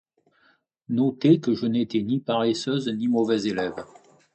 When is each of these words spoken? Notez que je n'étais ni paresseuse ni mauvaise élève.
Notez 0.89 1.39
que 1.39 1.53
je 1.53 1.67
n'étais 1.67 2.01
ni 2.01 2.19
paresseuse 2.19 2.87
ni 2.89 3.07
mauvaise 3.07 3.45
élève. 3.45 3.85